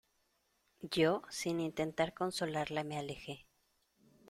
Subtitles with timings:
[0.81, 3.45] yo, sin intentar consolarla me alejé.